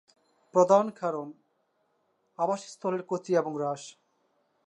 প্রধান 0.53 0.85
কারণ, 0.91 1.27
আবাসস্থলের 2.39 3.01
ক্ষতি 3.01 3.31
বা 3.35 3.51
হ্রাস। 3.55 3.83